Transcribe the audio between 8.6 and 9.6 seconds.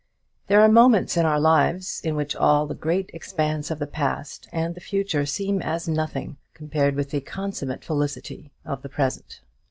of the present.